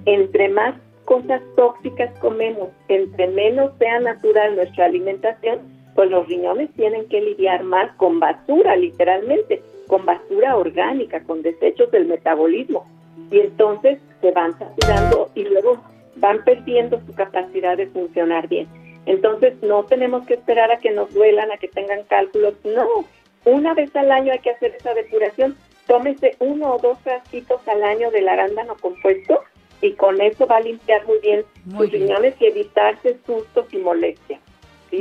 Entre 0.05 0.49
más 0.49 0.75
cosas 1.05 1.41
tóxicas 1.55 2.11
comemos, 2.19 2.67
entre 2.89 3.27
menos 3.27 3.71
sea 3.79 4.01
natural 4.01 4.57
nuestra 4.57 4.85
alimentación, 4.85 5.59
pues 5.95 6.09
los 6.09 6.27
riñones 6.27 6.73
tienen 6.73 7.07
que 7.07 7.21
lidiar 7.21 7.63
más 7.63 7.95
con 7.95 8.19
basura, 8.19 8.75
literalmente, 8.75 9.61
con 9.93 10.07
basura 10.07 10.57
orgánica, 10.57 11.21
con 11.21 11.43
desechos 11.43 11.91
del 11.91 12.07
metabolismo. 12.07 12.83
Y 13.29 13.41
entonces 13.41 13.99
se 14.21 14.31
van 14.31 14.57
saturando 14.57 15.29
y 15.35 15.43
luego 15.43 15.83
van 16.15 16.43
perdiendo 16.43 16.99
su 17.05 17.13
capacidad 17.13 17.77
de 17.77 17.85
funcionar 17.85 18.47
bien. 18.47 18.67
Entonces 19.05 19.53
no 19.61 19.83
tenemos 19.83 20.25
que 20.25 20.33
esperar 20.33 20.71
a 20.71 20.79
que 20.79 20.89
nos 20.89 21.13
duelan, 21.13 21.51
a 21.51 21.57
que 21.57 21.67
tengan 21.67 22.05
cálculos, 22.05 22.55
no. 22.63 23.05
Una 23.45 23.75
vez 23.75 23.95
al 23.95 24.11
año 24.11 24.31
hay 24.31 24.39
que 24.39 24.49
hacer 24.49 24.73
esa 24.75 24.95
depuración. 24.95 25.55
Tómese 25.85 26.37
uno 26.39 26.73
o 26.73 26.79
dos 26.79 26.97
frasquitos 27.03 27.61
al 27.67 27.83
año 27.83 28.09
del 28.09 28.29
arándano 28.29 28.75
compuesto 28.81 29.41
y 29.81 29.91
con 29.91 30.19
eso 30.21 30.47
va 30.47 30.57
a 30.57 30.61
limpiar 30.61 31.05
muy 31.05 31.19
bien 31.19 31.45
sus 31.69 31.91
riñones 31.91 32.33
y 32.39 32.47
evitarse 32.47 33.19
sustos 33.27 33.71
y 33.71 33.77
molestias. 33.77 34.41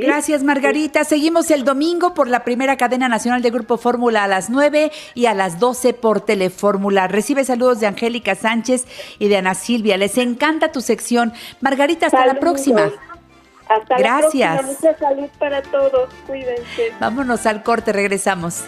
Gracias, 0.01 0.43
Margarita. 0.43 1.03
Seguimos 1.03 1.51
el 1.51 1.63
domingo 1.63 2.13
por 2.13 2.27
la 2.27 2.43
primera 2.43 2.77
cadena 2.77 3.07
nacional 3.09 3.41
de 3.43 3.51
Grupo 3.51 3.77
Fórmula 3.77 4.23
a 4.23 4.27
las 4.27 4.49
9 4.49 4.91
y 5.13 5.27
a 5.27 5.33
las 5.33 5.59
12 5.59 5.93
por 5.93 6.21
Telefórmula. 6.21 7.07
Recibe 7.07 7.45
saludos 7.45 7.79
de 7.79 7.87
Angélica 7.87 8.35
Sánchez 8.35 8.85
y 9.19 9.27
de 9.27 9.37
Ana 9.37 9.53
Silvia. 9.53 9.97
Les 9.97 10.17
encanta 10.17 10.71
tu 10.71 10.81
sección. 10.81 11.33
Margarita, 11.61 12.07
hasta 12.07 12.25
la 12.25 12.39
próxima. 12.39 12.91
Hasta 13.69 13.97
Gracias. 13.97 14.55
la 14.55 14.61
próxima. 14.61 14.91
Mucha 14.91 14.99
salud 14.99 15.29
para 15.37 15.61
todos. 15.61 16.09
Cuídense. 16.27 16.91
Vámonos 16.99 17.45
al 17.45 17.63
corte, 17.63 17.93
regresamos. 17.93 18.63